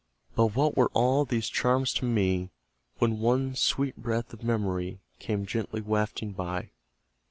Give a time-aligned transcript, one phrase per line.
[0.35, 2.49] But what were all these charms to me,
[2.97, 6.71] When one sweet breath of memory Came gently wafting by?